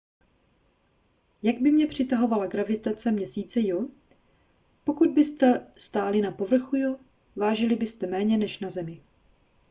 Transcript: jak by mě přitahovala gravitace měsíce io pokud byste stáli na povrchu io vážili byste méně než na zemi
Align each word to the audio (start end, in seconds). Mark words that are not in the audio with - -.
jak 1.43 1.61
by 1.61 1.71
mě 1.71 1.87
přitahovala 1.87 2.47
gravitace 2.47 3.11
měsíce 3.11 3.59
io 3.59 3.87
pokud 4.83 5.09
byste 5.09 5.71
stáli 5.77 6.21
na 6.21 6.31
povrchu 6.31 6.75
io 6.75 6.99
vážili 7.35 7.75
byste 7.75 8.07
méně 8.07 8.37
než 8.37 8.59
na 8.59 8.69
zemi 8.69 9.03